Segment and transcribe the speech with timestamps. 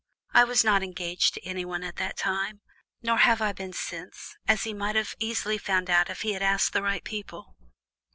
[0.33, 2.61] I was not engaged to anyone at that time,
[3.03, 6.41] nor have I been since, as he might have easily found out if he had
[6.41, 7.55] asked the right people."